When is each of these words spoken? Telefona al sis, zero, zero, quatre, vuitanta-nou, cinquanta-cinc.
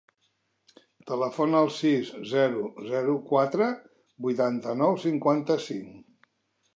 Telefona 1.09 1.59
al 1.65 1.67
sis, 1.75 2.07
zero, 2.31 2.63
zero, 2.93 3.17
quatre, 3.33 3.67
vuitanta-nou, 4.27 4.97
cinquanta-cinc. 5.05 6.25